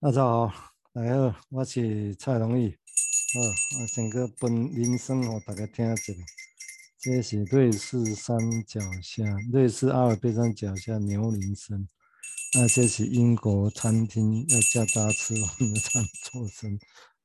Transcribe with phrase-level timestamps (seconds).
[0.00, 0.52] 大家好，
[0.92, 2.70] 大家好，我是蔡荣义。
[3.34, 6.12] 好，我先个本铃声哦，大家听一下。
[7.00, 11.88] 这是瑞士山脚下，瑞士阿尔卑斯山脚下牛铃声。
[12.54, 16.78] 那这是英国餐厅要叫大家吃饭的餐桌声。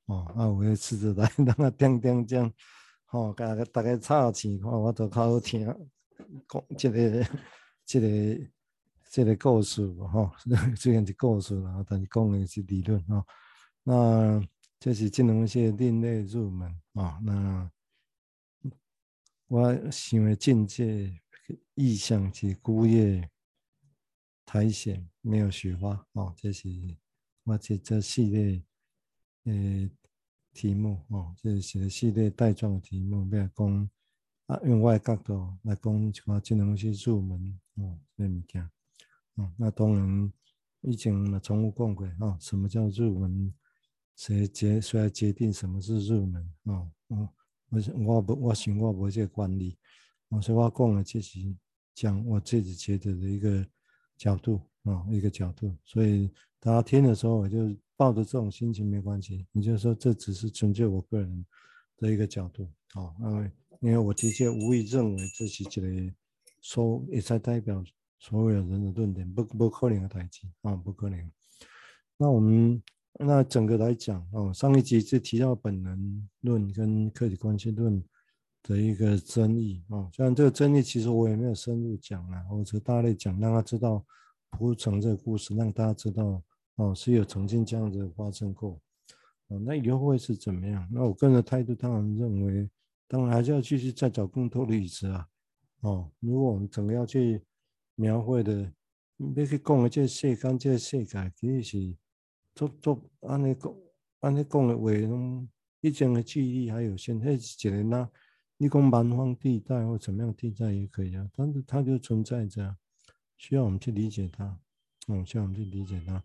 [0.08, 2.52] 哦，那，我要吃着来，让它叮叮这样。
[3.12, 5.64] 哦，大家大家插起，哦，我都较好听。
[6.50, 7.28] 讲这个，
[7.86, 8.08] 这个。
[9.14, 10.36] 这个故事哈，
[10.76, 13.24] 虽然 是故事啦，但是讲的是理论哈。
[13.84, 14.44] 那
[14.80, 17.20] 这是金融系另类入门啊。
[17.24, 17.72] 那
[19.46, 21.16] 我想的境界
[21.76, 23.30] 意向是孤叶
[24.48, 26.34] 苔藓，没有雪花哦。
[26.36, 26.68] 这是
[27.44, 28.64] 我这这系列
[29.44, 29.92] 的
[30.54, 33.90] 题目哦，这是系列带状的题目，要讲
[34.48, 38.68] 啊，用我的角度来讲，就话金融系入门哦，这物件。
[39.36, 40.32] 哦，那当然，
[40.82, 42.38] 以前嘛，从无讲过哦。
[42.40, 43.52] 什么叫入门？
[44.16, 46.54] 谁决谁来决定什么是入门？
[46.66, 47.30] 哦，哦，
[47.70, 49.76] 我我不我想我无这个观念，
[50.30, 51.40] 哦，所以我讲的就是
[51.96, 53.66] 讲我自己觉得的一个
[54.18, 55.76] 角度啊，哦，一个角度。
[55.84, 59.48] 所以大家听的时候，我就抱着这种心情没关系。
[59.52, 61.46] 你就说这只是纯粹我个人
[61.98, 66.14] 的一个角度，哦，因为因为我的确无意认为这是一个
[66.62, 67.84] 说也在代表。
[68.24, 71.32] 所有人的论点不不可能的代志啊，不可能。
[72.16, 72.82] 那我们
[73.20, 78.02] 那整个来讲哦，上一集是提到本能论跟客体关系论
[78.64, 80.10] 的一个争议哦。
[80.14, 84.02] 虽然这个争议其实我也没有深入讲啊，我只大类讲，让他知道
[84.52, 86.42] 铺陈这个故事，让大家知道
[86.76, 88.80] 哦是有曾经这样子发生过
[89.50, 89.60] 哦。
[89.60, 90.88] 那以后会是怎么样？
[90.90, 92.70] 那我个人的态度当然认为，
[93.06, 95.28] 当然还是要继续再找更多的例子啊。
[95.82, 97.42] 哦，如果我们整个要去。
[97.96, 98.72] 描绘的，
[99.36, 101.98] 要去讲的这个世间，这个世界其实是
[102.56, 103.74] 做做按你讲，
[104.22, 105.48] 按你讲的话，拢
[105.82, 108.10] 以前的记忆还有限，那是一个那，
[108.58, 112.76] 你讲蛮荒地带或怎么样地带也可以啊，但是它就存在着，
[113.38, 114.60] 需要我们去理解它，
[115.08, 116.24] 嗯，需要我们去理解它。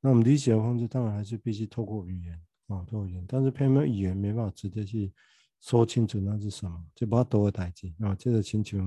[0.00, 5.12] 那我们理解的方式，当然还是必须透过语言啊，透过语言，但是偏偏语言没办法直接去
[5.60, 8.78] 说清楚那是什么，就把它多个代志啊，这个请求。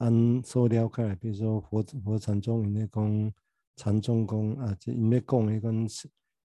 [0.00, 3.32] 按所了解，比如说佛佛禅宗，因咧讲
[3.76, 5.72] 禅宗讲啊，这因咧讲迄个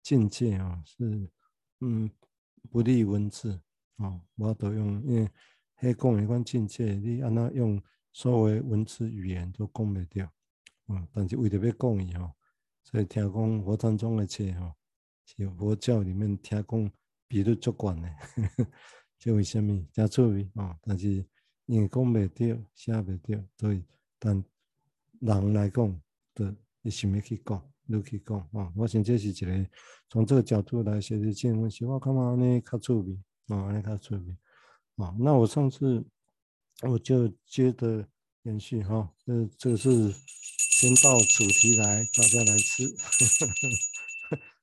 [0.03, 1.31] 境界啊，是
[1.79, 2.11] 嗯
[2.69, 3.57] 不立文字
[3.95, 5.29] 啊，我都用，因为
[5.79, 10.29] 迄讲迄款境界，你安那用所谓文字语言都讲袂着，
[10.89, 12.31] 嗯，但是为着要讲伊吼，
[12.83, 14.73] 所以听讲佛禅宗的册吼，
[15.25, 16.91] 是佛教里面听讲
[17.25, 18.09] 比率足悬的，
[19.17, 19.87] 这为虾米？
[19.93, 21.25] 真趣味啊，但是。
[21.65, 23.83] 因为讲袂着，写袂着，所以
[24.19, 24.43] 但
[25.19, 26.01] 人来讲，
[26.35, 26.45] 就
[26.81, 28.71] 你想要去讲，你去讲啊。
[28.75, 29.69] 我想这是一个
[30.09, 33.17] 从这个角度来学习金融分析，我感觉安尼较趣味，
[33.47, 34.37] 啊，安尼较趣味。
[34.97, 36.05] 啊，那我上次
[36.83, 38.07] 我就接着
[38.43, 40.13] 延续哈，这这是
[40.57, 42.83] 先到主题来，大家来吃。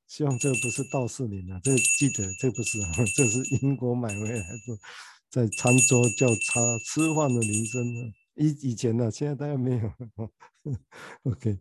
[0.07, 2.79] 希望这个不是道士林啊，这记得这不是，
[3.17, 4.79] 这是英国买回来的。
[5.33, 8.13] 在餐桌叫茶吃饭的铃声呢？
[8.35, 9.91] 以以前呢，现在大家没有。
[11.25, 11.59] OK，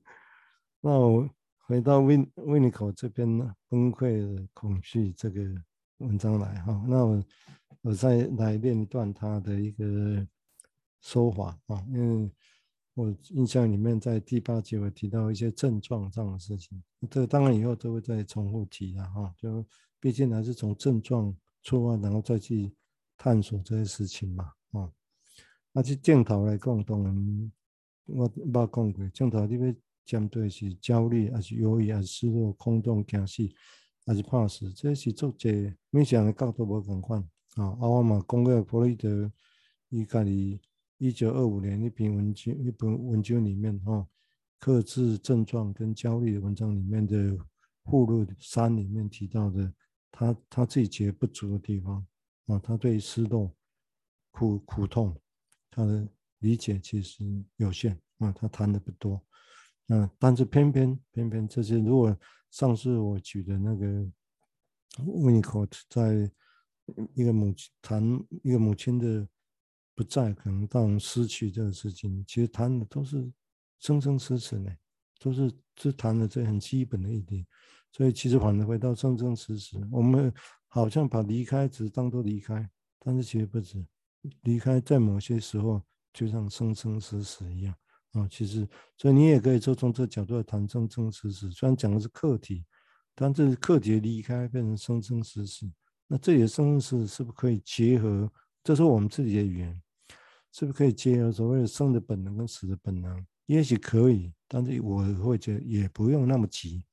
[0.81, 5.41] 那我回到维维尼口这边呢，崩溃的恐惧这个
[5.99, 6.83] 文章来哈。
[6.85, 7.23] 那我
[7.79, 10.27] 我再来念一段他的一个
[10.99, 12.29] 说法啊，因为
[12.93, 19.33] 我印象里面在第八节我提到一些症状这样的事情，这当然以后都会再重复提了哈。
[19.37, 19.65] 就
[19.97, 21.33] 毕竟还是从症状
[21.63, 22.69] 出发，然后再去。
[23.23, 24.91] 探索这些事情嘛，哦，
[25.71, 27.51] 那去镜头来讲，当然
[28.07, 33.47] 我冇讲过，镜头你要针对是焦虑，还是忧郁，还是失落、空洞、惊死，
[34.07, 35.51] 还是怕死，这是作者
[35.91, 37.21] 每个人的角度无共款
[37.57, 37.65] 啊。
[37.79, 39.31] 啊，我嘛讲过弗洛伊德，
[39.89, 40.59] 伊家己
[40.97, 44.07] 一九二五年一篇文章，一本文章里面，哈，
[44.57, 47.37] 克制症状跟焦虑的文章里面的
[47.83, 49.71] 附录三里面提到的，
[50.11, 52.03] 他他自己觉得不足的地方。
[52.47, 53.55] 啊，他对失落、
[54.31, 55.15] 苦苦痛，
[55.69, 56.07] 他的
[56.39, 57.23] 理解其实
[57.57, 59.23] 有限啊，他谈的不多。
[59.87, 62.17] 啊，但是偏偏偏偏这些，如果
[62.49, 64.11] 上次我举的那个
[65.23, 66.29] 维尼口在
[67.13, 68.03] 一个母亲谈
[68.43, 69.27] 一个母亲的
[69.95, 73.31] 不在，可能到失去这个事情，其实谈的都是
[73.79, 74.69] 生生死死呢，
[75.19, 77.45] 都是只谈的这很基本的一点。
[77.91, 80.33] 所以其实反而回到生生死死，我们。
[80.73, 83.85] 好像把离开只当做离开，但是其实不止，
[84.43, 85.83] 离开在某些时候
[86.13, 87.75] 就像生生死死一样
[88.13, 88.25] 啊。
[88.31, 88.65] 其实，
[88.97, 91.51] 所以你也可以说从这角度来谈生生死死。
[91.51, 92.63] 虽然讲的是客体，
[93.13, 95.69] 但这是客体的离开变成生生死死，
[96.07, 98.31] 那这里的生生死死是不是可以结合？
[98.63, 99.81] 这是我们自己的语言，
[100.53, 103.25] 是不是可以结合所谓的生的本能跟死的本能？
[103.47, 106.85] 也许可以，但是我会觉得也不用那么急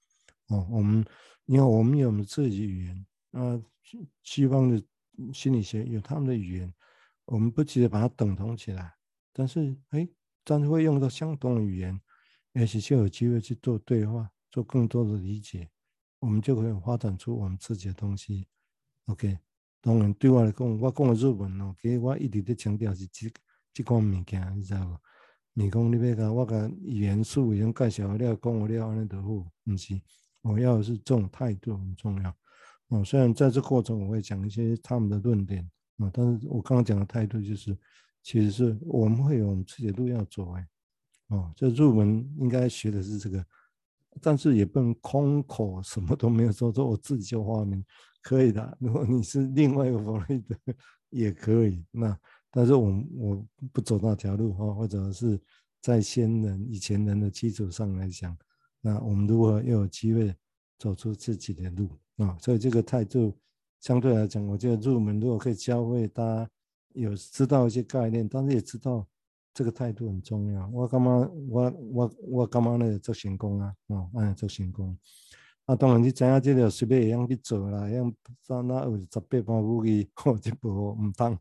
[0.48, 0.66] 哦。
[0.68, 1.04] 我们
[1.46, 3.60] 因为我们有我们自己的语言，啊，
[4.22, 4.82] 西方的
[5.32, 6.72] 心理学有他们的语言，
[7.26, 8.94] 我们不急着把它等同起来，
[9.32, 10.08] 但是哎，
[10.44, 12.00] 但是会用到相同的语言，
[12.52, 15.68] 也许就有机会去做对话，做更多的理解，
[16.20, 18.46] 我们就可以发展出我们自己的东西。
[19.06, 19.38] OK，
[19.80, 23.30] 当然对我来讲，我讲的日文哦，其实我一直在强调是这
[23.72, 24.98] 这款物件，你知道不？
[25.54, 29.28] 你讲你要甲我甲元素已经介绍了，讲了安尼就好，
[29.64, 30.00] 不是？
[30.42, 32.34] 我要的是这种态度很重要。
[32.88, 35.68] 哦，虽然在这过程我会讲一些他们的论点
[35.98, 37.76] 啊，但是我刚刚讲的态度就是，
[38.22, 40.68] 其实是我们会有我们自己的路要走哎。
[41.28, 43.44] 哦，这入门应该学的是这个，
[44.20, 47.84] 但是也不能空口什么都没有说，说我自己就发明
[48.22, 48.78] 可以的。
[48.80, 50.56] 如果你是另外一个方面的
[51.10, 52.18] 也可以，那。
[52.50, 55.38] 但是我我不走那条路哈，或者是
[55.82, 58.34] 在先人以前人的基础上来讲，
[58.80, 60.34] 那我们如何又有机会
[60.78, 62.36] 走出自己的路啊？
[62.40, 63.36] 所以这个态度
[63.80, 66.50] 相对来讲，我觉得入门如果可以教会大家
[66.94, 69.06] 有知道一些概念，但是也知道
[69.54, 70.68] 这个态度很重要。
[70.68, 72.98] 我干嘛我我我干嘛呢？
[72.98, 73.74] 做成功啊？
[73.88, 74.96] 哦，哎，做成功。
[75.66, 81.38] 啊，当然你知影这个随便会用去做啦，用啥那有十八般武艺，吼，这无毋通，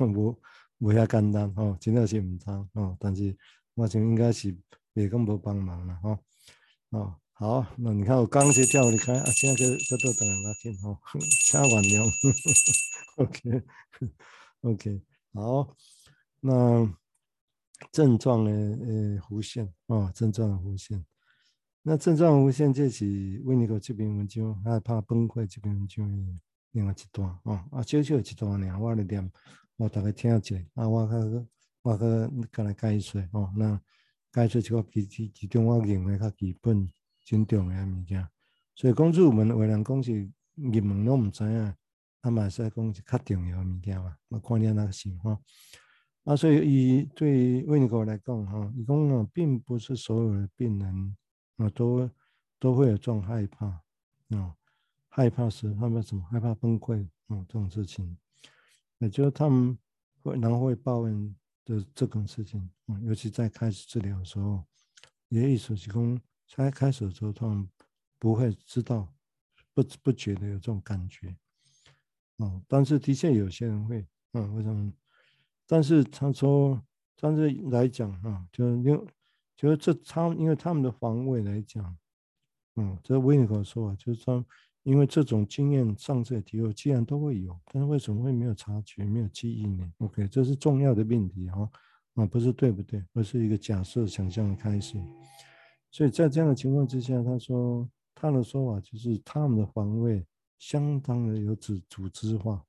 [0.00, 0.38] 无
[0.78, 2.96] 无遐简单，吼，真的是毋通，吼。
[2.98, 3.36] 但是
[3.74, 4.56] 我想应该是
[4.94, 6.18] 袂讲无帮忙啦，吼。
[6.90, 10.98] 哦，好，那你看我刚才跳离开，啊，现在就就都等下听， 吼，
[11.46, 12.12] 请原谅
[13.14, 15.00] ，OK，OK，
[15.34, 15.76] 好，
[16.40, 16.92] 那
[17.92, 18.50] 症状呢？
[18.50, 21.06] 呃，弧线，哦，症状弧线。
[21.82, 26.40] 那症状弧线，就是维尼口这边文章害怕崩溃这边文章
[26.72, 29.30] 另外一段哦，啊，小小一段呢，我来念，
[29.76, 31.46] 我大概听一下，啊，我个
[31.82, 33.80] 我个个来解说哦，那
[34.32, 36.90] 解说这个其其其中我认为较基本
[37.28, 38.26] 真重要物件，
[38.74, 41.74] 所以讲入门有人讲是入门拢毋知影，
[42.22, 45.38] 啊嘛是讲是较重要物件嘛，我看你那个想法，
[46.24, 51.16] 啊，所以以对维尼口来讲哈，伊讲呢，并不是所有的病人。
[51.58, 52.08] 啊，都
[52.60, 54.54] 都会有这种害怕，啊、
[55.08, 56.24] 害怕是他们什么？
[56.30, 58.16] 害怕崩溃，啊、这种事情，
[58.98, 59.76] 也就是他们
[60.22, 64.64] 会然后会抱怨的这种事情，啊、尤其在开始治疗的时候，
[65.30, 66.16] 也意思是说，
[66.48, 67.68] 才开始的时候，他们
[68.18, 69.06] 不会知道，
[69.74, 71.28] 不不觉得有这种感觉，
[72.38, 74.92] 啊、但是的确有些人会，嗯，为什么？
[75.66, 76.82] 但是他说，
[77.20, 79.00] 但是来讲，啊，就因为。
[79.60, 81.98] 就是这他，因为他们的防卫来讲，
[82.76, 84.46] 嗯，这维尼口说啊，就是说，
[84.84, 91.68] 因为这种经验上次也提过，既然都会有，但是为什么会没有察觉、没有记忆呢？OK，这是重要的命题哈，
[92.14, 94.96] 啊，不是对不对，而是一个假设想象的开始。
[95.98, 100.24] 所以在这样的情况之下，他说他的说法就是他们的防卫
[100.56, 102.64] 相当的有组织化，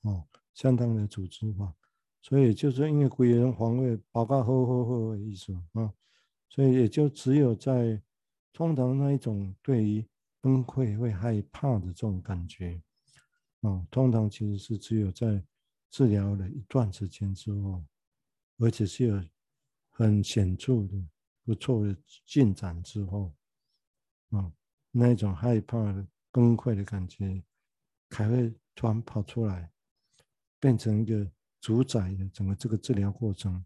[0.00, 1.72] 哦，相当的组织化，
[2.20, 5.94] 所以就是因为鬼人防卫报告好好好的意思啊。
[6.48, 8.02] 所以也就只有在
[8.52, 10.04] 通常那一种对于
[10.40, 12.82] 崩溃会害怕的这种感觉，
[13.60, 15.40] 哦，通常其实是只有在
[15.88, 17.80] 治疗了一段时间之后，
[18.58, 19.22] 而且是有
[19.90, 21.00] 很显著的
[21.46, 23.32] 不错的进展之后，
[24.32, 24.52] 啊，
[24.90, 27.42] 那一种害怕的崩溃的感觉
[28.10, 29.70] 才会突然跑出来，
[30.60, 31.26] 变成一个
[31.60, 33.64] 主宰的整个这个治疗过程。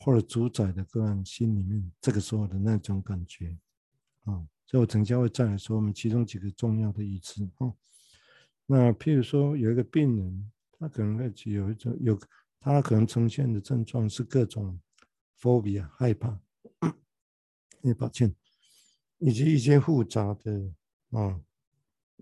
[0.00, 3.58] 或者主宰的个案心里面这个时候的那种感觉，
[4.22, 7.74] 啊，所以我等下会再来说我们其中几个重要的意思啊。
[8.64, 12.16] 那譬如说有一个病人，他可能会有一种有，
[12.60, 14.80] 他可能呈现的症状是各种
[15.40, 16.40] phobia 害怕，
[17.82, 18.34] 哎，抱歉，
[19.18, 20.72] 以及一些复杂的
[21.10, 21.40] 啊，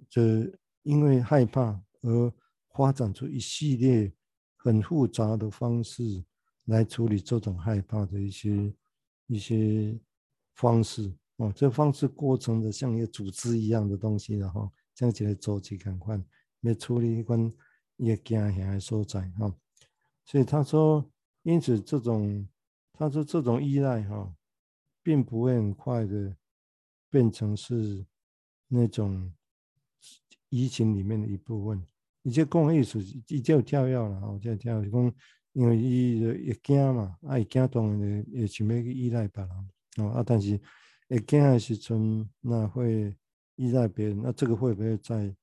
[0.08, 2.32] 这因为害怕而
[2.74, 4.12] 发展出一系列
[4.56, 6.24] 很复杂的方式。
[6.66, 8.74] 来处理这种害怕的一些
[9.28, 9.96] 一些
[10.54, 16.24] 方式啊，这方式过程的像一个组织一样的东西，然后这样子来做去看看，
[16.62, 17.48] 来处理一关
[17.98, 19.54] 也惊吓的所在哈。
[20.24, 21.08] 所以他说，
[21.44, 22.44] 因此这种
[22.94, 24.34] 他说这种依赖哈，
[25.06, 26.36] 并不会很快的
[27.08, 28.04] 变成是
[28.66, 29.32] 那种
[30.48, 31.80] 移情里面的一部分。
[32.22, 32.98] 你这讲意思，
[33.28, 35.14] 已经有跳跃了哈，这跳跃讲。
[35.52, 40.60] 因为伊就会惊嘛，啊，会惊当然会想要去依赖别人，哦，啊，但是
[41.08, 43.16] 会惊的时阵，那会
[43.54, 45.34] 依赖别人，那这个会不会在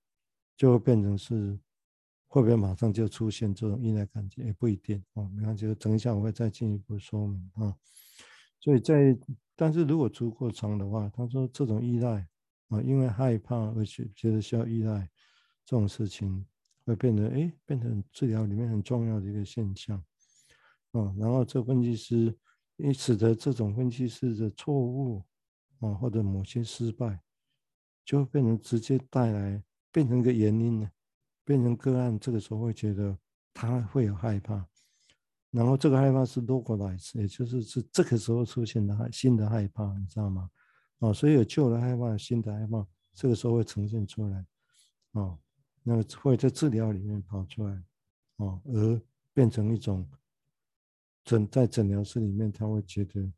[0.56, 1.58] 就会变成是
[2.28, 4.44] 会不会马上就出现这种依赖感觉？
[4.44, 5.32] 也不一定哦。
[5.34, 7.74] 你看，这个等一下我会再进一步说明啊。
[8.60, 9.18] 所以在
[9.56, 12.28] 但是如果足够长的话，他说这种依赖
[12.70, 15.10] 啊，因为害怕而且觉得需要依赖
[15.66, 16.46] 这种事情，
[16.86, 19.98] 会变得哎，变成治疗里面很重要的一个现象
[20.92, 21.14] 啊。
[21.18, 22.38] 然后这分析师
[22.78, 25.24] 也使得这种分析师的错误
[25.80, 27.20] 啊，或者某些失败。
[28.06, 30.92] 就会变成直接带来变成一个原因呢，
[31.46, 33.18] 变成个案，这个时候会觉得
[33.54, 34.68] 他会有害怕，
[35.54, 40.50] 然后这个害怕是 localize，也就是是这个时候出现的害新的害怕，你知道吗？
[40.98, 42.84] 哦，所以有旧的害怕，新的害怕，
[43.14, 44.46] 这个时候会呈现出来，
[45.12, 45.38] 哦，
[45.84, 47.84] 那个会在治疗里面跑出来，
[48.38, 50.04] 哦，而变成一种
[51.24, 53.32] 诊在诊疗室里面，他会觉得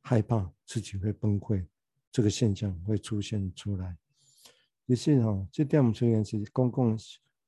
[0.00, 1.66] 害怕自己会崩溃，
[2.10, 3.94] 这个现象会出现出来。
[4.86, 6.98] 其实吼，这点出现是公共，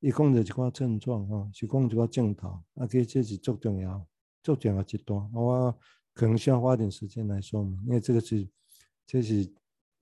[0.00, 4.06] 伊讲着一寡症状吼，是讲一寡镜头，啊，其实这是足重要、
[4.42, 5.30] 足重要一段。
[5.32, 5.78] 我
[6.14, 8.48] 可能需要花点时间来说明，因为这个是，
[9.06, 9.50] 这是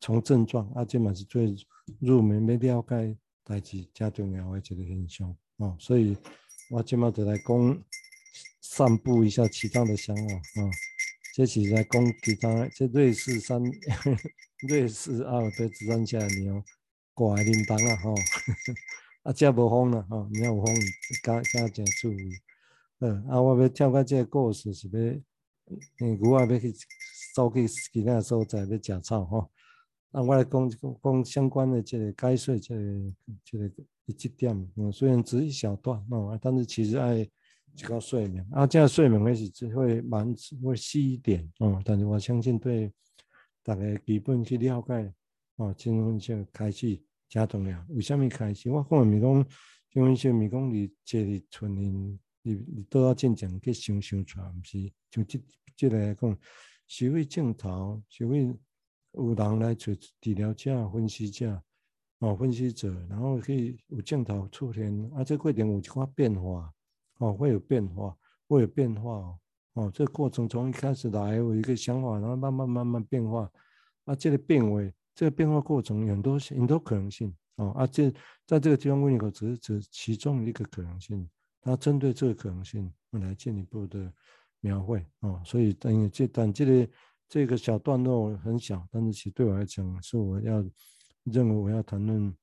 [0.01, 1.55] 从症状，啊，这嘛是最
[2.01, 5.77] 入门要了解代志加重要的一个现象哦。
[5.79, 6.17] 所以
[6.71, 7.85] 我今嘛就来讲，
[8.61, 10.71] 散布一下其他的想法啊。
[11.35, 13.63] 这是来讲其他，这瑞士山，
[14.69, 16.63] 瑞士阿尔卑斯山下的牛。
[17.15, 18.15] 过来淋风啊吼，
[19.25, 20.75] 啊， 这无风啦吼，你要有风，
[21.25, 22.33] 加加加注意。
[23.01, 24.99] 嗯，啊，我要跳到这个故事是要，
[26.01, 26.73] 嗯，我也要去
[27.35, 29.51] 走去其他所在要食草吼。
[30.13, 33.13] 啊，我来讲讲相关的这个解说这个
[33.45, 33.71] 这个
[34.07, 37.29] 一节点，嗯，虽然只一小段哦，但是其实爱
[37.77, 42.93] 这个说明，啊，这样说明也是只会蛮会细一点嗯，但是我相信对
[43.63, 45.13] 大家基本去了解
[45.57, 47.01] 哦，金融就开始。
[47.31, 48.71] 加重要，为什么开始？
[48.71, 49.47] 我讲的咪讲，
[49.93, 54.93] 因为说咪讲你这里村人，你你都要渐渐去想想出来，唔是？
[55.11, 55.41] 就这
[55.77, 56.39] 这来讲，
[56.87, 58.55] 是为镜头，是为
[59.13, 61.63] 有人来做治疗者、分析者，
[62.19, 66.73] 哦，分析者，然后去有镜头出现，啊，这过程有一寡变化，
[67.19, 68.17] 哦，会有变化，
[68.47, 69.39] 会有变化，
[69.75, 73.51] 哦，这个过程从一开始来有一个想法，然后慢慢慢慢变化，
[74.05, 74.93] 啊，这个变为。
[75.15, 78.09] 这个变化过程有很多很多可能性哦，啊，这
[78.47, 81.29] 在这个地方温尼口只是指其中一个可能性，
[81.69, 84.11] 那针对这个可能性我来进一步的
[84.61, 86.91] 描绘哦，所以等于这但这个
[87.29, 90.65] 这个小段落很小，但是其实对我来讲是我要
[91.25, 92.35] 认为我要谈论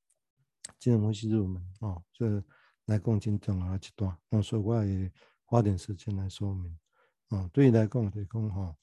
[0.78, 2.44] 金融分析入门哦，这
[2.86, 5.12] 来共进正好一段，那所以我也
[5.46, 6.78] 花点时间来说明
[7.30, 8.76] 哦，对于来共对共哈，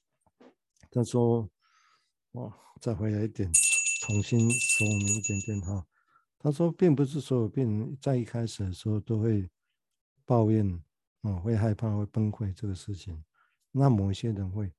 [0.91, 1.49] 他说
[2.33, 3.49] 哦，再回来一点。
[4.05, 5.87] 重新说明一点点哈，
[6.41, 9.49] 他说，并不是所有病人在一开始的时候都会
[10.25, 10.83] 抱怨，
[11.23, 13.23] 哦，会害怕、会崩溃这个事情。
[13.71, 14.73] 那某一些人会，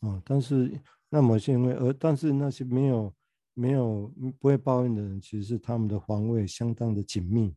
[0.00, 3.14] 哦，但是那某些人会，而但是那些没有
[3.54, 7.54] 没有不会抱怨的人，其实是他们的防卫相当的紧密，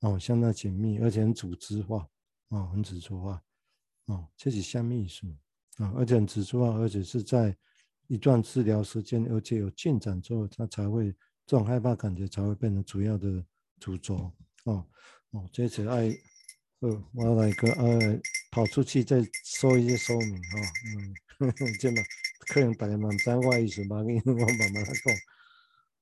[0.00, 2.08] 哦，相当紧密，而且很组织化，
[2.48, 3.42] 哦，很组织化，
[4.06, 5.26] 哦，这是下面意思，
[5.82, 7.56] 啊，而且很组织化，而且是在。
[8.08, 11.10] 一段治疗时间，而且有进展之后，他才会
[11.46, 13.42] 这种害怕感觉才会变成主要的
[13.78, 14.30] 主轴
[14.64, 14.86] 哦
[15.30, 15.48] 哦。
[15.50, 16.14] 这次爱，
[16.82, 18.20] 呃，我来个呃
[18.50, 21.96] 跑出去再说一些说明哈、嗯，呵 呵这么
[22.48, 25.16] 可能大家蛮在话意思吧，因为我慢慢来讲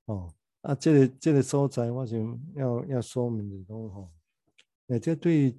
[0.07, 0.35] 哦。
[0.63, 4.09] 啊，这个这个所在，我想要要说明的东西哈，
[4.87, 5.57] 那这对。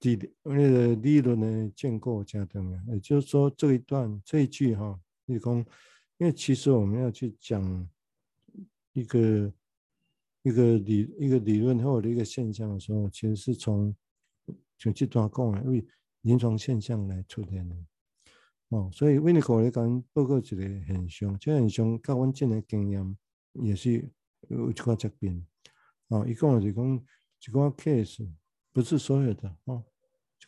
[0.00, 5.58] 理那个理论的建构加重要，也就是说这一段这一句哈，立功，
[6.16, 7.86] 因为其实我们要去讲
[8.94, 9.52] 一个
[10.42, 13.94] 一个理一个理论或者一个现象的时候，其实是从
[14.78, 15.84] 从这段讲来为
[16.22, 17.76] 临床现象来出现的
[18.70, 18.90] 哦。
[18.92, 20.56] 所以为你讲来讲报告一个
[20.86, 23.16] 现象，这现象跟我们的经验
[23.54, 24.08] 也是
[24.48, 25.30] 有一块差别
[26.08, 26.26] 哦。
[26.26, 28.28] 一共是讲一个 case。
[28.74, 29.84] 不是所有的哦，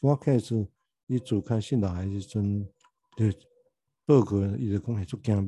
[0.01, 0.67] 我开始
[1.09, 2.67] 一组开始来时阵，
[3.19, 3.27] 就
[4.07, 5.43] 报告伊就讲系足惊要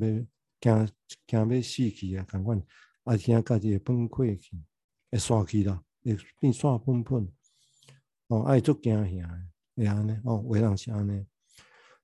[0.61, 0.93] 惊
[1.25, 2.61] 惊要死去啊，感觉
[3.07, 4.61] 啊惊家己会崩溃去，
[5.09, 7.31] 会散去啦，会变散粉粉。
[8.27, 9.27] 哦，爱足惊吓，
[9.75, 11.25] 会安尼哦，有人是安尼，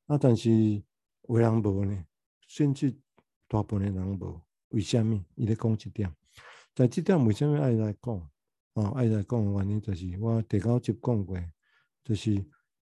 [0.06, 0.50] 啊，但是
[1.28, 2.06] 有人无呢，
[2.48, 2.98] 甚至
[3.50, 5.22] 大部分的人无，为虾米？
[5.36, 6.10] 伊咧讲一点，
[6.74, 8.30] 在这点为虾米爱来讲？
[8.76, 11.38] 哦，爱来讲的原因就是我第九集讲过，
[12.06, 12.44] 就是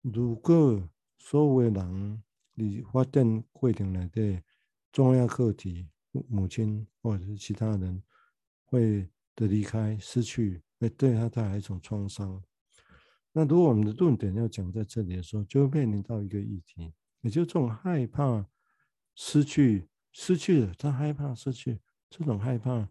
[0.02, 2.22] 如果所有的人
[2.56, 4.40] 伫发展过程内底
[4.92, 5.88] 重要课题
[6.28, 8.02] 母亲或者是其他人
[8.64, 12.42] 会的离开、失去，会对他带来一种创伤。
[13.32, 18.46] 那如果我们的论点要讲在这里的时候，就会面临到一个议题，也就这种害怕
[19.14, 22.88] 失去、失去了，他害怕失去，这种害怕，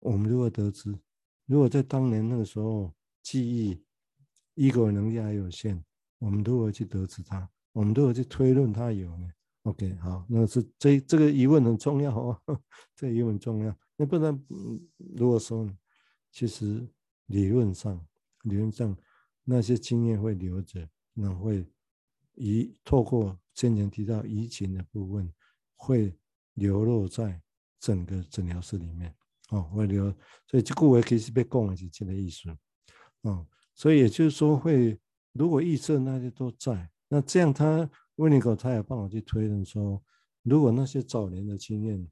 [0.00, 0.96] 我们如何得知？
[1.46, 3.82] 如果在当年那个时候，记忆、
[4.54, 5.82] ego 能力还有限，
[6.18, 7.48] 我们如何去得知它？
[7.72, 9.28] 我们如何去推论它有呢
[9.62, 12.40] ？OK，好，那是这这个疑问很重要哦，
[12.96, 13.76] 这个疑问很重要。
[13.96, 14.46] 那不然，
[15.16, 15.68] 如果说，
[16.30, 16.86] 其实
[17.26, 18.04] 理论上，
[18.42, 18.96] 理论上。
[19.44, 21.66] 那些经验会留着，那会
[22.34, 25.28] 移透过先前提到移情的部分，
[25.74, 26.16] 会
[26.54, 27.42] 流露在
[27.80, 29.12] 整个诊疗室里面，
[29.50, 30.14] 哦，会流。
[30.46, 32.56] 所以这个我其实被讲的是这个意思，
[33.22, 34.96] 哦，所以也就是说会，
[35.32, 40.02] 如果预设那些都在，那这样他温尼狗他有办法去推论说，
[40.42, 42.06] 如果那些早年的经验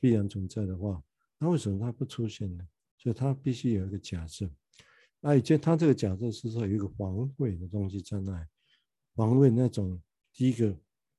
[0.00, 1.02] 必然存在的话，
[1.38, 2.66] 那为什么它不出现呢？
[2.98, 4.50] 所以它必须有一个假设。
[5.20, 8.46] 那以前他这个假设是说有一个防卫的东西在那里，
[9.14, 10.00] 防卫那种
[10.32, 10.76] 第一个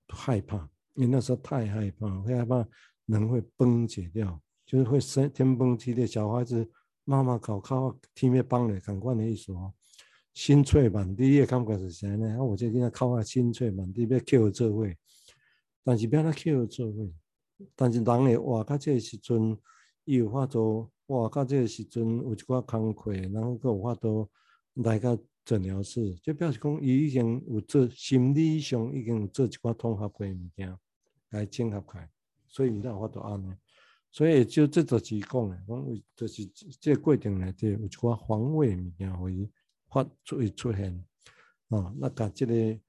[0.09, 0.57] 害怕，
[0.93, 2.65] 因为那时候太害怕，会害怕
[3.05, 6.07] 人会崩解掉，就是会生天崩地裂。
[6.07, 6.69] 小孩子
[7.03, 9.73] 妈妈搞靠天灭崩了，赶快的意思哦，
[10.37, 12.29] 心碎满地，也感觉是啥呢？
[12.37, 14.95] 啊，我就跟他靠啊，心碎满地，要 Q 这位，
[15.83, 17.11] 但是不要他 Q 这位，
[17.75, 19.57] 但是人会活到这个时阵，
[20.05, 20.91] 伊有法度。
[21.07, 21.29] 哇！
[21.29, 24.29] 到这个时阵有一寡工课，然后佮有法度
[24.73, 30.77] 来到诊疗室，就表示讲伊已经有做心理上已经有做一寡统合过物件
[31.29, 32.09] 来整合开，
[32.49, 33.53] 所以毋才有法度安尼。
[34.11, 36.45] 所以就这就是讲诶，讲就是
[36.77, 39.49] 这个过程内底有一寡防卫物件互伊
[40.03, 41.05] 发出出现。
[41.69, 42.79] 哦，那甲即个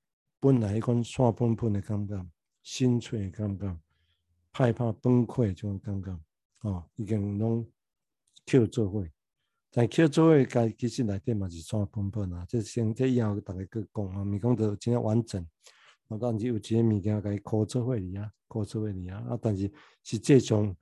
[0.41, 2.27] 本来迄款散喷喷的感觉、
[2.63, 3.79] 心碎的感觉、
[4.53, 6.21] 害怕崩溃这种感觉，
[6.61, 7.67] 哦，已经拢。
[8.47, 9.07] Q 做伙，
[9.71, 15.47] 但 Q 做会该其实内底嘛是算分分啊，这先这以后大家去讲啊，咪讲到真正完整。
[16.07, 19.71] 啊，但是有一个物件该考做会里啊，考做会里啊，啊，但是
[20.03, 20.75] 实际上，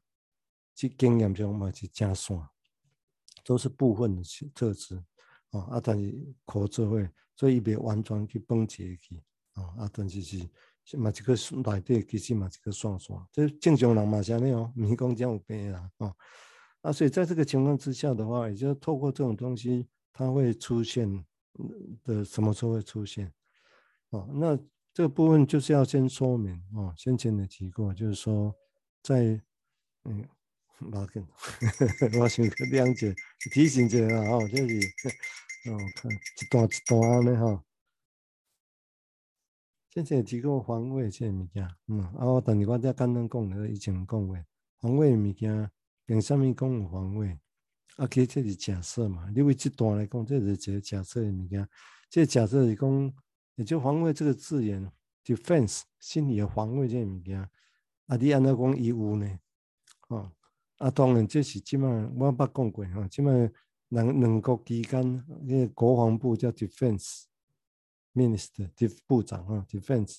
[0.77, 2.41] 这经验上嘛是正线，
[3.45, 4.23] 都是部分的
[4.55, 5.03] 特质
[5.57, 6.15] 啊，啊，但是
[6.45, 9.21] 考做会，所以伊别完全去崩解去
[9.55, 16.15] 啊，啊，但是是嘛一个内底其实嘛一个线线，这正常人嘛是安尼哦，咪讲这样有病啦，哦。
[16.83, 21.25] 啊，所以在这个情况之下的话，也就是透过这种东西，它会出现
[22.05, 23.33] 的什么时候会出现？
[24.11, 24.57] 哦，那
[24.95, 28.55] 这个部分就是要先说明哦，先前的提过，就是说
[29.03, 29.41] 在
[30.05, 30.25] 嗯，
[30.93, 31.27] 拉根，
[32.21, 33.13] 我想两解
[33.53, 34.81] 提醒一下啊，哦，就是
[35.69, 37.65] 哦，看一段一段的哈，
[39.91, 44.37] 先前提过防卫这物件，嗯，啊，我等于我再简单讲了，以前讲过
[44.81, 45.71] 防卫物件。
[46.09, 47.37] 凭什么讲有防卫？
[47.97, 49.29] 啊，其实这是假设嘛。
[49.35, 51.69] 因为这段来讲，这是一个假设的物件。
[52.09, 53.13] 这、假设是讲，
[53.57, 54.89] 也就防卫这个字眼
[55.25, 57.41] ，defense 心理的防卫这个物件。
[58.07, 59.29] 啊，你按照讲义务呢？
[60.07, 60.31] 哦，
[60.79, 63.09] 啊，当然这是即马我捌讲过哈。
[63.09, 63.33] 即马
[63.89, 67.25] 两两国之间，那个国防部叫 defense
[68.15, 68.71] minister，
[69.07, 70.19] 部长啊，defense。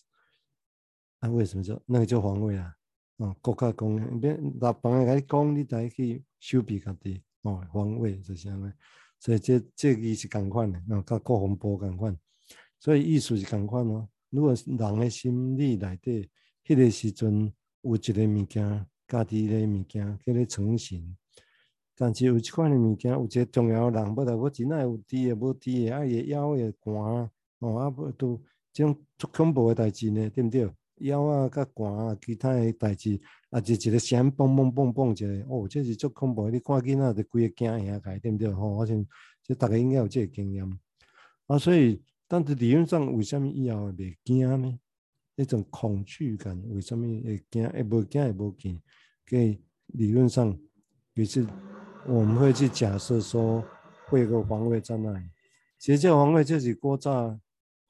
[1.19, 2.75] 啊，为什么叫那个叫防卫啊？
[3.17, 4.51] 哦，国家公园，别立
[4.81, 8.71] 邦来讲，你才去守备家己，哦，防卫就是安尼，
[9.19, 12.15] 所以这这个是共款的，哦，甲国防部共款，
[12.79, 14.07] 所以意思是共款哦。
[14.29, 16.29] 如果人的心理内底，
[16.63, 17.51] 迄个时阵
[17.81, 21.17] 有一个物件，家己的物件叫做成型，
[21.99, 28.39] 但是有一款的物件，有一个重要人，不得我真爱有滴的，无滴的，啊，伊会枵会寒，哦，啊，不都
[28.71, 30.69] 这种足恐怖的代志呢，对不对？
[30.99, 36.49] 腰啊，甲寒啊，其他诶代志，啊，就一个声嘣嘣嘣嘣一个，哦，这是足恐怖！
[36.49, 38.51] 你看囡仔，就规个惊吓开，对不对？
[38.51, 39.05] 吼、哦，我想，
[39.43, 40.79] 这大家应该有这个经验。
[41.47, 44.79] 啊，所以，但是理论上，为什么以后会袂惊呢？
[45.35, 47.67] 那种恐惧感，为什么会惊？
[47.69, 48.81] 会无惊，会无惊？
[49.25, 50.57] 给理论上，
[51.13, 51.45] 于是
[52.09, 53.61] 我们会去假设说，
[54.07, 55.19] 会有个防卫在那里。
[55.77, 57.37] 其实这个防卫就是古早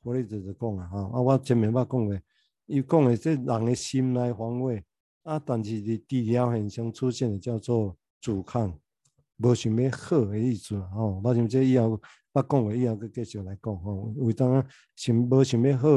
[0.01, 2.19] 弗雷德在讲啊，哈，啊，我前面捌讲的。
[2.65, 4.84] 伊讲的这人的心来防卫
[5.23, 8.77] 啊，但是你治疗现象出现的叫做阻抗，
[9.38, 11.21] 无想要好的意思吼。
[11.23, 12.01] 我想这以后
[12.34, 14.13] 捌讲过以后搁继续来讲吼。
[14.17, 15.88] 为当想无想要好，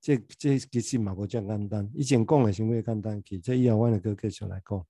[0.00, 1.88] 这这其实嘛无遮简单。
[1.94, 4.84] 以前讲的想要简单去，这以后我搁继续来讲。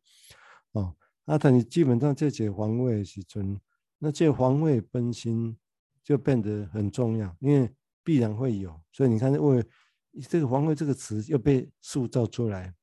[0.72, 0.96] 哦，
[1.28, 3.60] 啊，但是基本上这些防卫的时阵，
[3.98, 5.56] 那这方位本身
[6.02, 7.70] 就变得很重要，因为
[8.02, 8.80] 必然会有。
[8.90, 9.64] 所以你看为。
[10.28, 12.74] 这个方位这个词又被塑造出来，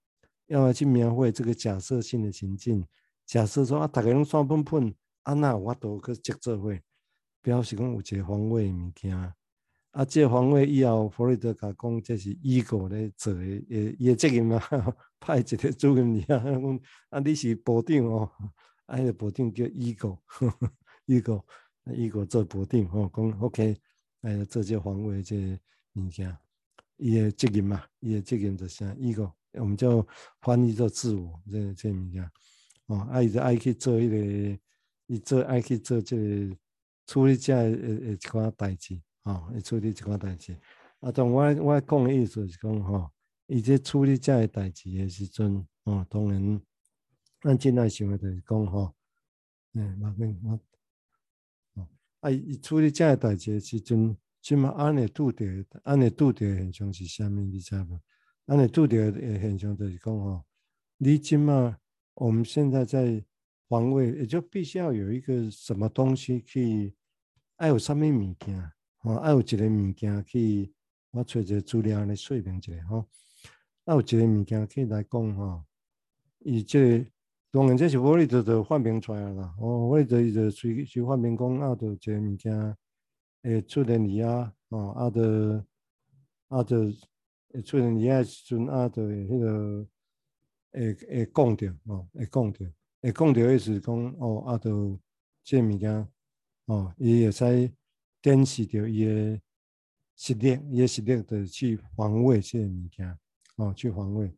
[0.46, 2.86] 要来去描绘这个假设性的情境。
[3.26, 6.72] 假设说啊，大家拢耍喷喷，啊那我都去接做伙，
[7.42, 9.18] 表示讲有一个防卫物件。
[9.96, 14.62] 啊，这个防卫以后，弗雷德甲讲这是 ego 咧做诶，诶，伊诶责任嘛，
[15.22, 16.80] 派一个主任尔啊，讲
[17.12, 18.30] 啊，你是部长哦，
[18.88, 23.78] 啊，迄个部长叫 ego，ego，ego 做部长哦，讲 OK，
[24.20, 25.58] 来做这防卫这
[25.94, 26.38] 物件，
[26.98, 30.06] 伊诶责任嘛，伊诶责任就是啥 ego，我们叫
[30.42, 32.30] 翻译做自我这这物件，
[32.88, 34.60] 哦，啊，伊就爱去做迄个，
[35.08, 36.54] 伊做爱去做这个
[37.08, 39.00] 处理这诶诶一寡代志。
[39.26, 40.56] 哦，伊处理即款代志，
[41.00, 43.10] 啊，当我我讲诶意思是讲，吼，
[43.48, 46.62] 伊即处理遮个代志诶时阵，哦，当然，
[47.42, 48.94] 咱真爱想诶就是讲，吼，
[49.74, 50.60] 诶，马斌，我，
[51.74, 51.88] 哦，
[52.20, 55.44] 啊，伊处理遮个代志诶时阵，即马安尼拄着，
[55.82, 57.32] 安尼拄着诶现象是啥物？
[57.32, 58.00] 你知无？
[58.46, 60.44] 安尼拄着诶现象就是讲，吼，
[60.98, 61.76] 你即马，
[62.14, 63.26] 我们现在在
[63.68, 66.96] 防卫，也就必须要有一个什么东西去，
[67.56, 68.72] 爱有啥物物件。
[69.06, 70.74] 哦，爱有一个物件去，
[71.12, 73.06] 我找一个资料来说明一下吼。
[73.84, 75.64] 爱有一个物件可以来讲吼，
[76.40, 77.06] 伊这个
[77.52, 79.54] 当然这是我哩就就发明出来啦。
[79.60, 82.78] 哦，我哩就伊就随随发明讲啊，就一个物件
[83.44, 85.64] 会出现里啊，哦，啊就
[86.48, 86.92] 啊就
[87.54, 89.88] 会出现里啊时阵啊，就迄个
[90.72, 95.00] 会会讲着哦，会讲着会讲着意思讲哦，啊就
[95.44, 96.08] 这物件
[96.66, 97.72] 哦，伊会使。
[98.26, 99.40] 展示着伊个
[100.16, 103.20] 实力，伊个实力着去防卫这个物件，
[103.58, 104.36] 哦，去防卫。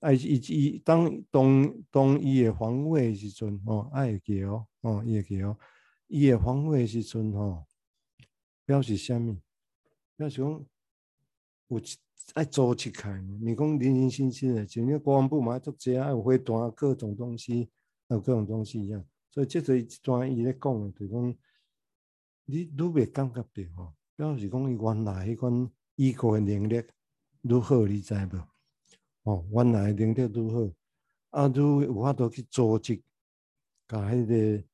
[0.00, 5.54] 啊，伊伊当当当伊个防卫诶时阵，哦，爱会记哦，哦，伊会记哦，
[6.06, 7.66] 伊个防卫诶时阵，吼，
[8.64, 9.36] 表示啥物？
[10.16, 10.66] 表示讲
[11.68, 11.80] 有
[12.32, 17.68] 爱做一开，毋是讲零零星星的，像你国防部嘛，做这爱有飞弹，各种东西，
[18.08, 19.04] 有各种东西一样。
[19.30, 21.36] 所以这是一段伊咧讲的，就讲。
[22.48, 26.82] 你愈袂感觉着吼，表示讲伊原来迄款依个的能力
[27.42, 28.48] 愈好，你知无？
[29.24, 30.72] 哦，原来的能力愈好，
[31.30, 33.02] 啊，愈有法度去组织，
[33.88, 34.64] 甲迄个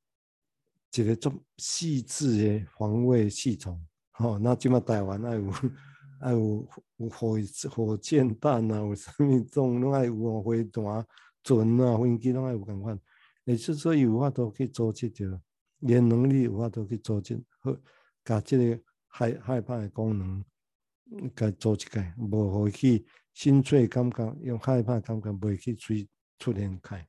[0.92, 3.82] 一个足细致的防卫系统。
[4.10, 5.50] 吼、哦，那即马台湾爱有
[6.20, 7.38] 爱有有火
[7.70, 10.84] 火箭弹啊，有啥物种拢爱有哦，飞弹、
[11.42, 13.00] 船啊、飞机拢爱有共款。
[13.44, 15.40] 也就是说，有法度去组织着。
[15.82, 17.76] 连能力有法度去组织，好，
[18.24, 20.44] 甲即个害害怕的功能，
[21.36, 25.94] 甲组织开，无互伊去心碎感觉，用害怕感觉袂去出
[26.38, 27.06] 出现开。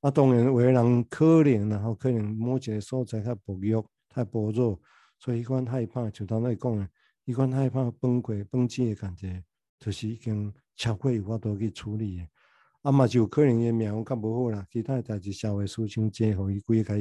[0.00, 4.78] 啊，当然有个人可能，然后可能某一个所在较薄弱、太薄弱，
[5.18, 6.88] 所以伊款害怕，就当来讲诶，
[7.24, 9.42] 伊款害怕崩溃、崩溃的感觉，
[9.78, 12.28] 就是已经超过有法度去处理诶。
[12.82, 16.94] 啊嘛，就可能伊命较无好啦，其他代志社会事情侪互伊规个。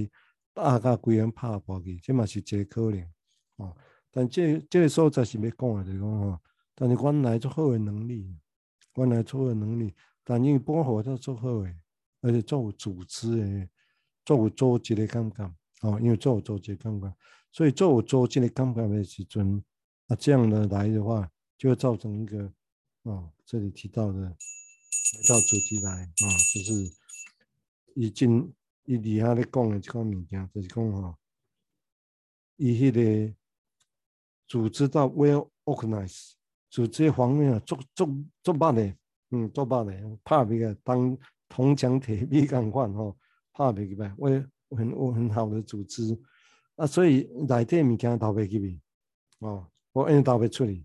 [0.64, 3.06] 大甲规人拍破去，这嘛是一个可能
[3.58, 3.76] 哦。
[4.12, 6.40] 但这这个所在是要讲诶，就讲吼，
[6.76, 8.36] 但是原来足好诶能力，
[8.96, 9.94] 原来足好诶能力，
[10.24, 11.76] 但因为保护都足好诶，
[12.22, 13.70] 而且足有组织诶，
[14.26, 15.44] 足有组织诶感觉
[15.82, 16.00] 哦。
[16.02, 17.14] 因为足有组织感觉，
[17.52, 19.64] 所以足有组织诶感觉诶时阵，
[20.08, 22.52] 啊，这样的来的话，就会造成一个
[23.04, 26.92] 哦，这里提到的回到主题来啊，就是
[27.96, 28.52] 已经。
[28.86, 31.16] 伊底下咧讲的这款物件，就是讲吼，
[32.58, 33.36] 伊迄个
[34.48, 36.32] 组织到 well organized，
[36.70, 38.96] 组织方面啊，足足足捌的，
[39.32, 43.18] 嗯，足捌的，拍袂个当铜墙铁壁共款吼，
[43.54, 44.30] 拍袂去呗，我
[44.76, 46.20] 很很好的组织，
[46.76, 48.82] 啊，所以内底物件投袂去边，
[49.40, 50.84] 哦，我因投袂出去，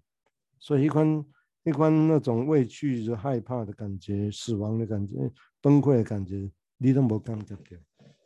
[0.59, 1.25] 所以一款
[1.65, 6.51] 一款那种畏惧、害怕的感觉、死亡的感觉、崩溃的感觉，
[6.85, 7.63] 你都无感觉到。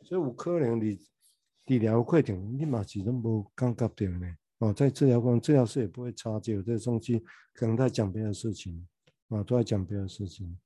[0.03, 0.97] 所以有可能你
[1.65, 4.35] 治疗过程，你嘛是拢无感觉到呢。
[4.57, 8.85] 哦，在治疗过程，治疗师也不会察觉这东西，可能在讲别的事情，
[9.29, 10.59] 啊，都在讲别的事情。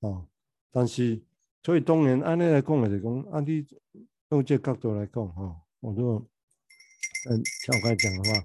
[0.00, 0.26] 哦，
[0.72, 1.22] 但是
[1.62, 3.64] 所以当然按你来讲的，就讲按你
[4.30, 6.28] 用这个角度来讲，哈、哦，我就
[7.30, 8.42] 嗯跳开讲的话，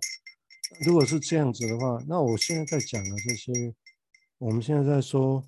[0.86, 3.74] 如果是这样子的话，那我现在在讲的这些，
[4.38, 5.44] 我们现在在说。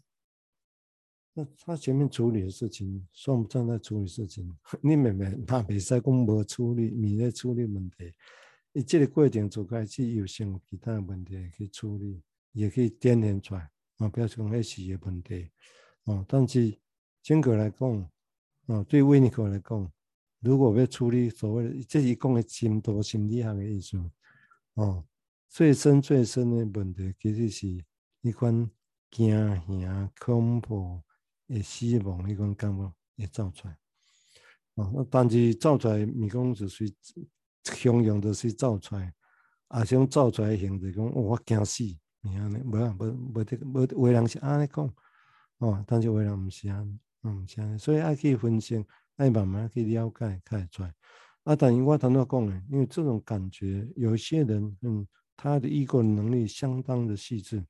[1.37, 4.57] 那他前面处理的事情，算不算在处理事情？
[4.81, 8.13] 你明明他比赛讲无处理，你在处理问题。
[8.71, 12.21] 你这个过程就开始有先有其他的问题可以处理，
[12.53, 15.49] 也可以点现出来啊，不要讲那是个问题
[16.05, 16.23] 啊。
[16.25, 16.73] 但是
[17.21, 18.11] 整个来讲
[18.67, 19.91] 啊，对维尼克来讲，
[20.39, 23.97] 如果要处理所谓的这是讲的深度心理学的意思
[24.75, 25.03] 啊，
[25.49, 27.83] 最深最深的问题其实是
[28.21, 28.69] 一款
[29.11, 29.29] 惊
[29.81, 31.01] 吓恐怖。
[31.47, 33.77] 会死亡迄种感觉会走出来。
[34.75, 36.93] 哦，但是走出来，咪讲就是
[37.63, 39.13] 形容就是走出来，
[39.69, 41.84] 啊，想走出来形就是讲我惊死，
[42.21, 44.93] 咪安尼，无啊，无无得无有人是安尼讲，
[45.60, 50.93] 哦，但是有人毋是安尼，毋是安尼，所以爱去分析，爱慢慢去了解，看会出来。
[51.43, 57.63] 啊，但是我头先讲诶，因为这种感觉，有些人，嗯，他的预构能力相当的细致，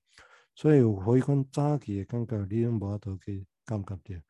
[0.56, 4.22] 所以有回观早期诶感觉，你拢无法度去感觉着。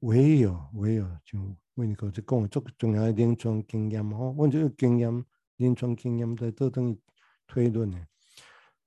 [0.00, 5.24] 唯有唯有像为你讲，就讲足重要诶临床经验吼，阮这个经验，
[5.56, 7.00] 临床经验在做等于
[7.46, 8.06] 推论诶。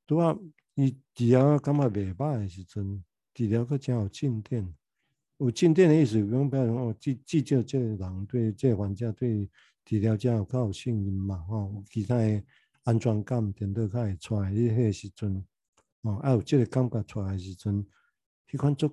[0.06, 0.38] 拄啊，
[0.76, 3.04] 伊治疗感觉袂歹诶时阵，
[3.34, 4.76] 治疗阁真有进展。
[5.38, 9.50] 有进展诶意思，比如比如讲，至至少这个人对这个患者对。
[9.86, 11.38] 治疗者有较有信任嘛？
[11.48, 12.44] 吼，其他诶
[12.86, 14.50] 安全感电脑较会出来。
[14.50, 15.46] 你迄个时阵，
[16.02, 17.86] 哦，啊有即个感觉出来诶时阵，
[18.50, 18.88] 迄款足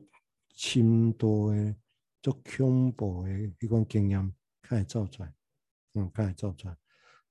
[0.52, 1.74] 深度诶、
[2.20, 5.32] 足恐怖诶迄款经验较会走出来，
[5.94, 6.76] 嗯，较会走出来。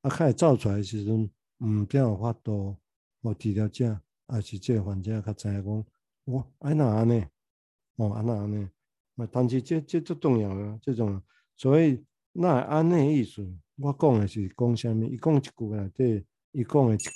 [0.02, 1.30] 啊，较会走出来诶时阵，
[1.60, 2.78] 毋只有法度，
[3.22, 5.86] 哦，治疗者还是即个患者较知影讲，
[6.26, 7.26] 哇，安那安尼，
[7.98, 8.68] 哦，安那安尼。
[9.16, 11.22] 嘛，但是即即足重要诶，这种
[11.56, 12.04] 所以。
[12.34, 15.04] 那安尼意思，我讲诶是讲啥物？
[15.04, 17.12] 伊讲一句内底，伊讲诶一句，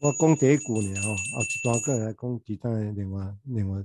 [0.00, 3.84] 我讲第一句尔吼，后一段过来讲其他诶另外另外，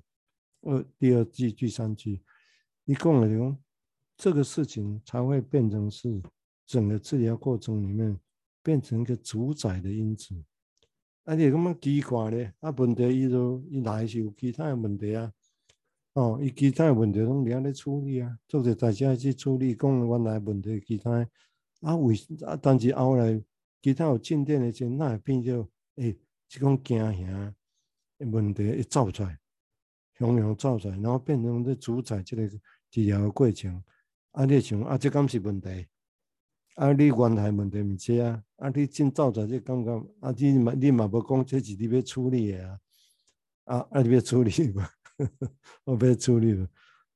[0.61, 2.21] 呃，第二句、第三句，
[2.85, 3.57] 伊讲诶是讲，
[4.17, 6.21] 这个事情才会变成是
[6.65, 8.19] 整个治疗过程里面
[8.61, 10.35] 变成一个主宰的因子。
[11.23, 12.53] 啊，你感觉奇怪咧？
[12.59, 15.31] 啊，问题伊就伊来是有其他诶问题啊。
[16.13, 21.25] 哦，伊其他诶问题拢你安尼处理啊，做者大家去处理，讲原来问题其他
[21.81, 23.41] 啊为啊，但是后来
[23.81, 26.17] 其他有进展诶时，那会变做诶，
[26.49, 27.55] 即种惊吓
[28.17, 29.39] 诶问题会走出来，
[30.19, 32.47] 雄雄走出来，然后变成咧主宰即个
[32.91, 33.83] 治疗诶过程。
[34.31, 35.87] 啊，你想啊，即敢是问题？
[36.75, 38.43] 啊，你原来问题毋是啊？
[38.57, 42.79] 啊，你真走出来即感觉，啊，你嘛你嘛无讲这是你要处理诶啊？
[43.65, 44.81] 啊，啊，你要处理无？
[45.85, 46.69] 我 要处理了，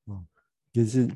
[0.06, 0.26] 哦，
[0.72, 1.08] 其实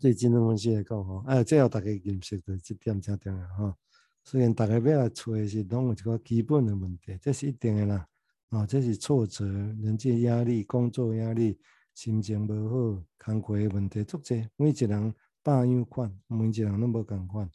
[0.00, 3.76] 最近的东西来讲吼，哎，这要大家认识的这点才重要哈。
[4.24, 8.08] 虽然大家要来找的是拢有一个基本的问题，这是一定的啦，
[8.54, 11.58] 啊，这是挫折、人际压力、工作压力、
[11.92, 15.12] 心情不好、工作的问题，足侪，每一个人
[15.42, 17.50] 百样款，每一人拢无共款，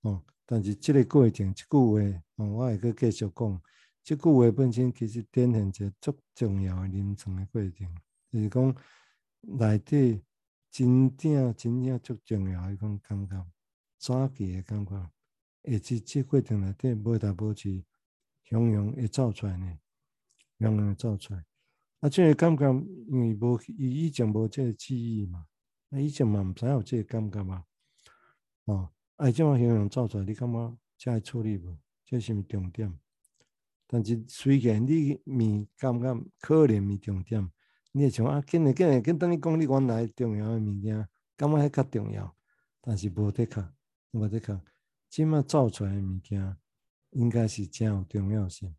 [0.00, 3.62] 哦，但是这个过程，一句话，哦，我会阁继续讲。
[4.02, 7.94] 这句话本身其实展现一个足重要的临床的过程，
[8.30, 8.74] 就是讲
[9.42, 10.22] 内底
[10.70, 13.46] 真正真正足重要的一种感觉，
[13.98, 15.10] 早期的感觉，
[15.64, 17.68] 而且这过程内底无大无小，
[18.44, 19.78] 雄雄会走出来呢，
[20.60, 21.44] 雄雄会走出来。
[22.00, 22.72] 啊，这个感觉
[23.08, 25.46] 因为无伊以前无即个记忆嘛，
[25.90, 27.64] 啊，以前嘛毋知有即个感觉嘛，
[28.64, 31.76] 哦，啊，这么雄雄走出来，你感觉这会处理无？
[32.06, 32.92] 这是毋重点？
[33.86, 37.50] 但是虽然你咪感觉可能咪重点，
[37.92, 42.34] 你会想啊，紧诶紧诶，紧等于讲你原来重要诶物件，感觉迄较重要，
[42.80, 43.62] 但是无得靠，
[44.12, 44.58] 无得靠，
[45.08, 46.56] 即马造出来诶物件，
[47.10, 48.74] 应该是真有重要性。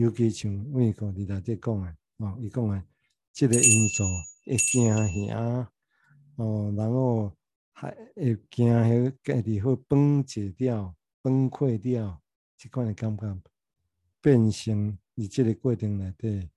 [0.00, 2.82] 尤其像美国里头在讲诶，哦，伊讲诶，
[3.34, 4.02] 即个因素
[4.46, 4.88] 会惊
[5.28, 5.70] 吓，
[6.36, 7.36] 哦，然后
[7.72, 12.18] 还会惊迄家己会崩解掉、崩溃掉，
[12.56, 13.42] 即款诶感觉。
[14.22, 16.48] 变成你这个过程内底，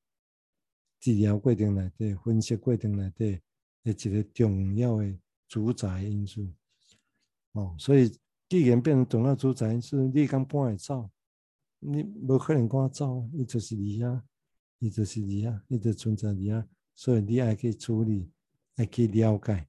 [1.01, 3.41] 治疗过程内底，分析过程内底，
[3.84, 5.17] 诶一个重要的
[5.49, 6.47] 主宰因素。
[7.51, 8.10] 哦，所以
[8.47, 11.10] 既然变成重要主宰因素，你敢搬会走？
[11.85, 14.23] 你无可能赶走，伊就是你啊，
[14.79, 16.65] 伊就是你啊，伊就存在你啊。
[16.95, 18.31] 所以你爱去处理，
[18.75, 19.67] 爱去了解，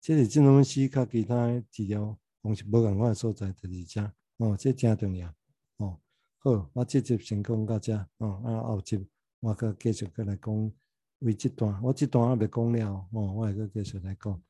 [0.00, 5.28] 这是这种东西甲其他治疗方式无共款所在就是这，哦，这真重要，
[5.76, 6.00] 哦。
[6.38, 9.06] 好，我这集先讲到这，哦，啊后集
[9.40, 10.72] 我阁继续阁来讲
[11.18, 14.42] 为这段，我这段还未讲了，哦，我会阁继续来讲，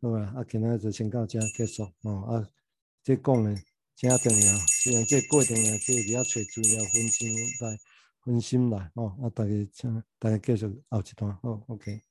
[0.00, 2.48] 好啊，啊，今仔就先到这结束，哦，啊，
[3.02, 3.62] 这讲诶
[4.00, 7.78] 真重要，虽然这过程呢，这比较找资料分心来
[8.24, 12.09] 分心来，哦，啊，大家请大家继续后一段，好，OK。